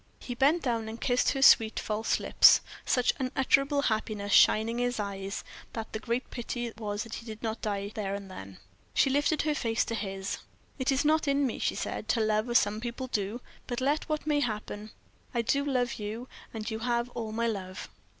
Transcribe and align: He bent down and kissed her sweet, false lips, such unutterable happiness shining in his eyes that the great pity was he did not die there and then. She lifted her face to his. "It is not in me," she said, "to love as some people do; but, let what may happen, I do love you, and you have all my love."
He 0.19 0.33
bent 0.33 0.63
down 0.63 0.89
and 0.89 0.99
kissed 0.99 1.33
her 1.33 1.43
sweet, 1.43 1.79
false 1.79 2.19
lips, 2.19 2.61
such 2.87 3.13
unutterable 3.19 3.83
happiness 3.83 4.33
shining 4.33 4.79
in 4.79 4.85
his 4.85 4.99
eyes 4.99 5.43
that 5.73 5.93
the 5.93 5.99
great 5.99 6.31
pity 6.31 6.73
was 6.79 7.03
he 7.03 7.23
did 7.23 7.43
not 7.43 7.61
die 7.61 7.91
there 7.93 8.15
and 8.15 8.31
then. 8.31 8.57
She 8.95 9.11
lifted 9.11 9.43
her 9.43 9.53
face 9.53 9.85
to 9.85 9.93
his. 9.93 10.39
"It 10.79 10.91
is 10.91 11.05
not 11.05 11.27
in 11.27 11.45
me," 11.45 11.59
she 11.59 11.75
said, 11.75 12.07
"to 12.07 12.19
love 12.19 12.49
as 12.49 12.57
some 12.57 12.81
people 12.81 13.09
do; 13.09 13.41
but, 13.67 13.79
let 13.79 14.09
what 14.09 14.25
may 14.25 14.39
happen, 14.39 14.89
I 15.35 15.43
do 15.43 15.63
love 15.63 15.93
you, 15.99 16.27
and 16.51 16.67
you 16.71 16.79
have 16.79 17.09
all 17.11 17.31
my 17.31 17.45
love." 17.45 17.87